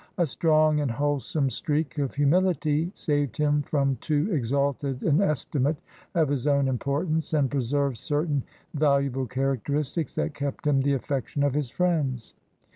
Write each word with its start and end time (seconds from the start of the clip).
A 0.17 0.25
strong 0.25 0.79
and 0.79 0.89
wholesome 0.89 1.51
streak 1.51 1.99
of 1.99 2.15
humility 2.15 2.89
saved 2.95 3.37
him 3.37 3.61
from 3.61 3.97
too 4.01 4.29
exalted 4.33 5.03
an 5.03 5.21
esti 5.21 5.59
mate 5.59 5.75
of 6.15 6.29
his 6.29 6.47
own 6.47 6.67
importance, 6.67 7.35
and 7.35 7.51
preserved 7.51 7.97
certain 7.97 8.41
valu 8.75 9.05
able 9.05 9.27
characteristics 9.27 10.15
that 10.15 10.33
kept 10.33 10.65
him 10.65 10.81
the 10.81 10.93
affection 10.95 11.43
of 11.43 11.53
his 11.53 11.69
friends. 11.69 12.33